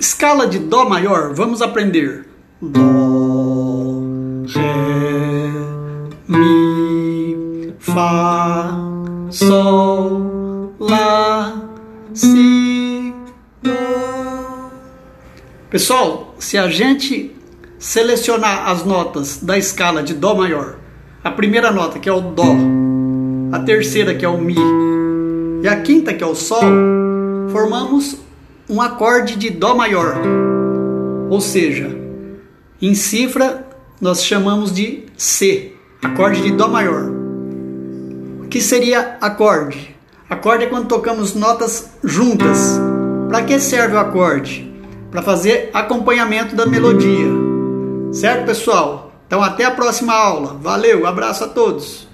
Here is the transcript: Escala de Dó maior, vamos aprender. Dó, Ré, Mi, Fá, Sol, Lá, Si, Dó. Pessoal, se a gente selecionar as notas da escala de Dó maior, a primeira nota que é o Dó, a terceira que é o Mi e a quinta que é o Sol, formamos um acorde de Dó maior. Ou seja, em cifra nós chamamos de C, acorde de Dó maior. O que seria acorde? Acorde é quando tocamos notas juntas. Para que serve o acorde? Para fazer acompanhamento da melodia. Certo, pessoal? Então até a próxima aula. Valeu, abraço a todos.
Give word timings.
Escala 0.00 0.46
de 0.46 0.58
Dó 0.58 0.88
maior, 0.88 1.34
vamos 1.34 1.60
aprender. 1.60 2.26
Dó, 2.58 4.00
Ré, 4.46 5.52
Mi, 6.26 7.74
Fá, 7.78 8.78
Sol, 9.28 10.72
Lá, 10.80 11.68
Si, 12.14 13.14
Dó. 13.62 14.70
Pessoal, 15.68 16.34
se 16.38 16.56
a 16.56 16.66
gente 16.70 17.36
selecionar 17.78 18.70
as 18.70 18.86
notas 18.86 19.42
da 19.42 19.58
escala 19.58 20.02
de 20.02 20.14
Dó 20.14 20.34
maior, 20.34 20.78
a 21.22 21.30
primeira 21.30 21.70
nota 21.70 21.98
que 21.98 22.08
é 22.08 22.12
o 22.12 22.22
Dó, 22.22 22.56
a 23.52 23.58
terceira 23.58 24.14
que 24.14 24.24
é 24.24 24.28
o 24.30 24.38
Mi 24.38 24.56
e 25.62 25.68
a 25.68 25.82
quinta 25.82 26.14
que 26.14 26.24
é 26.24 26.26
o 26.26 26.34
Sol, 26.34 26.62
formamos 27.52 28.29
um 28.70 28.80
acorde 28.80 29.34
de 29.34 29.50
Dó 29.50 29.74
maior. 29.74 30.14
Ou 31.28 31.40
seja, 31.40 31.90
em 32.80 32.94
cifra 32.94 33.66
nós 34.00 34.24
chamamos 34.24 34.72
de 34.72 35.06
C, 35.16 35.72
acorde 36.02 36.40
de 36.40 36.52
Dó 36.52 36.68
maior. 36.68 37.10
O 38.44 38.48
que 38.48 38.60
seria 38.60 39.18
acorde? 39.20 39.96
Acorde 40.28 40.64
é 40.64 40.66
quando 40.68 40.86
tocamos 40.86 41.34
notas 41.34 41.90
juntas. 42.04 42.80
Para 43.28 43.42
que 43.42 43.58
serve 43.58 43.96
o 43.96 43.98
acorde? 43.98 44.72
Para 45.10 45.22
fazer 45.22 45.70
acompanhamento 45.74 46.54
da 46.54 46.64
melodia. 46.64 47.26
Certo, 48.12 48.46
pessoal? 48.46 49.12
Então 49.26 49.42
até 49.42 49.64
a 49.64 49.70
próxima 49.72 50.14
aula. 50.14 50.56
Valeu, 50.60 51.06
abraço 51.06 51.44
a 51.44 51.48
todos. 51.48 52.08